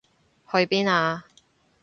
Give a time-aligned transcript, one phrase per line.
[0.51, 1.25] 去邊啊？